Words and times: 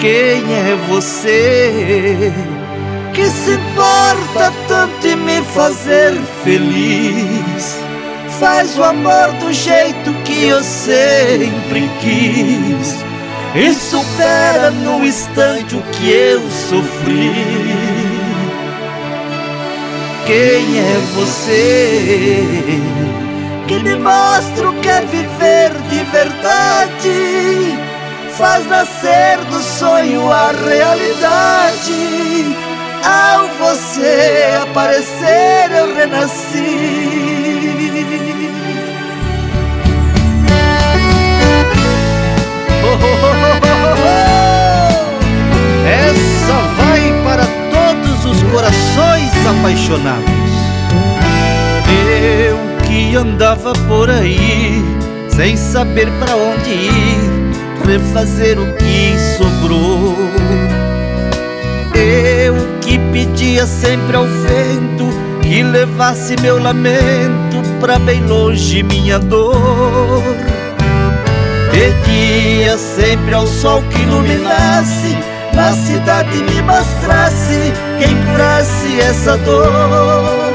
Quem 0.00 0.10
é 0.10 0.76
você 0.88 2.32
que 3.12 3.26
se 3.26 3.50
importa 3.50 4.50
tanto 4.66 5.06
em 5.06 5.16
me 5.16 5.42
fazer 5.42 6.14
feliz? 6.42 7.78
Faz 8.38 8.78
o 8.78 8.82
amor 8.82 9.30
do 9.40 9.52
jeito 9.52 10.10
que 10.24 10.46
eu 10.46 10.62
sempre 10.62 11.90
quis 12.00 13.04
e 13.54 13.74
supera 13.74 14.70
no 14.70 15.04
instante 15.04 15.76
o 15.76 15.82
que 15.92 16.10
eu 16.10 16.40
sofri. 16.50 17.34
Quem 20.26 20.78
é 20.78 20.96
você 21.14 22.40
que 23.68 23.78
me 23.80 23.96
mostra 23.96 24.70
o 24.70 24.74
que 24.80 24.88
é 24.88 25.02
viver 25.02 25.72
de 25.90 26.04
verdade? 26.04 27.19
Faz 28.40 28.66
nascer 28.66 29.38
do 29.50 29.60
sonho 29.60 30.32
a 30.32 30.52
realidade. 30.52 32.56
Ao 33.04 33.46
você 33.58 34.58
aparecer, 34.62 35.70
eu 35.70 35.94
renasci. 35.94 37.10
Essa 45.86 46.58
vai 46.78 47.12
para 47.22 47.44
todos 47.70 48.24
os 48.24 48.42
corações 48.50 49.30
apaixonados. 49.46 50.24
Eu 52.48 52.56
que 52.86 53.14
andava 53.16 53.74
por 53.86 54.08
aí, 54.08 54.82
sem 55.28 55.58
saber 55.58 56.10
para 56.18 56.34
onde 56.36 56.70
ir, 56.70 57.29
refazer 57.90 58.56
o 58.56 58.66
que 58.76 59.16
sobrou. 59.36 60.16
Eu 61.92 62.54
que 62.80 62.98
pedia 63.12 63.66
sempre 63.66 64.16
ao 64.16 64.24
vento 64.24 65.08
que 65.42 65.62
levasse 65.62 66.36
meu 66.40 66.62
lamento 66.62 67.60
pra 67.80 67.98
bem 67.98 68.24
longe 68.24 68.84
minha 68.84 69.18
dor. 69.18 70.22
Pedia 71.72 72.78
sempre 72.78 73.34
ao 73.34 73.46
sol 73.46 73.82
que 73.90 74.00
iluminasse 74.02 75.16
na 75.52 75.72
cidade 75.72 76.42
me 76.44 76.62
mostrasse 76.62 77.72
quem 77.98 78.16
curasse 78.24 79.00
essa 79.00 79.36
dor. 79.38 80.54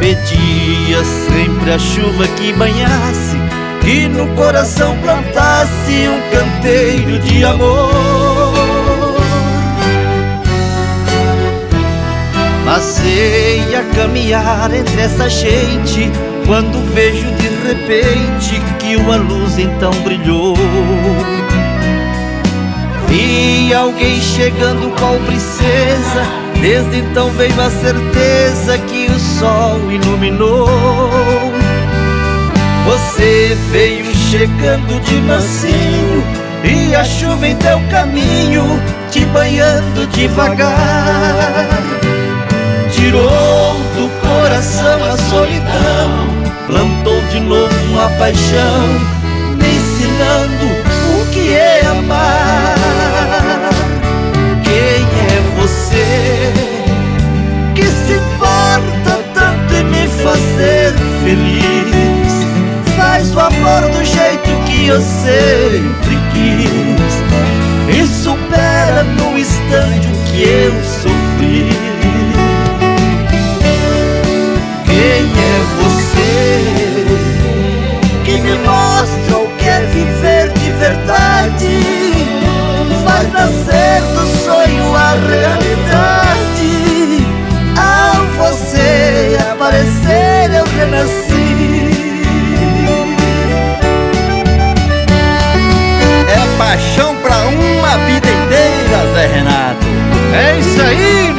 Pedia 0.00 1.04
sempre 1.04 1.72
a 1.72 1.78
chuva 1.78 2.26
que 2.28 2.52
banhasse, 2.52 3.27
que 3.88 4.06
no 4.06 4.26
coração 4.34 4.94
plantasse 4.98 6.06
um 6.10 6.20
canteiro 6.30 7.18
de 7.20 7.42
amor. 7.42 7.90
Passei 12.66 13.62
a 13.74 13.82
caminhar 13.96 14.74
entre 14.74 15.00
essa 15.00 15.30
gente 15.30 16.12
quando 16.44 16.86
vejo 16.92 17.24
de 17.36 17.48
repente 17.66 18.60
que 18.78 18.94
uma 18.96 19.16
luz 19.16 19.58
então 19.58 19.92
brilhou. 20.04 20.54
Vi 23.08 23.72
alguém 23.72 24.20
chegando 24.20 24.94
qual 24.98 25.18
princesa, 25.20 26.26
desde 26.60 26.98
então 26.98 27.30
veio 27.30 27.58
a 27.58 27.70
certeza 27.70 28.76
que 28.86 29.06
o 29.10 29.18
sol 29.18 29.80
iluminou. 29.90 30.68
Veio 33.54 34.04
chegando 34.30 35.00
de 35.00 35.14
mansinho 35.22 36.22
e 36.62 36.94
a 36.94 37.02
chuva 37.02 37.46
em 37.46 37.56
teu 37.56 37.80
caminho 37.90 38.64
te 39.10 39.24
banhando 39.26 40.06
devagar. 40.08 40.74
Tirou 42.92 43.74
do 43.94 44.10
coração 44.20 45.02
a 45.02 45.16
solidão, 45.16 46.28
plantou 46.66 47.20
de 47.30 47.40
novo 47.40 47.74
uma 47.90 48.10
paixão, 48.18 48.82
me 49.56 49.66
ensinando 49.66 50.67
eu 64.98 65.02
sempre 65.02 66.07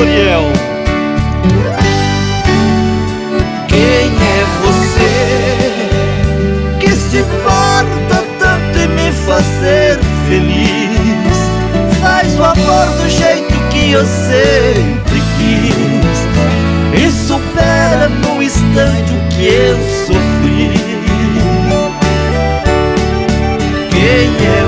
aí, 0.00 0.06
Noriel. 0.06 0.52
Quem 3.68 4.08
é 4.08 4.44
você 4.62 5.12
que 6.78 6.90
se 6.92 7.18
importa 7.18 8.24
tanto 8.38 8.78
em 8.78 8.88
me 8.88 9.12
fazer 9.12 9.98
feliz? 10.28 11.36
Faz 12.00 12.38
o 12.38 12.44
amor 12.44 12.86
do 12.96 13.08
jeito 13.08 13.54
que 13.70 13.92
eu 13.92 14.04
sempre 14.04 15.22
quis 15.36 16.20
e 16.92 17.10
supera 17.10 18.08
no 18.08 18.42
instante 18.42 19.12
o 19.12 19.28
que 19.28 19.46
eu 19.46 19.78
sofri. 20.06 20.80
Quem 23.90 24.30
é 24.46 24.59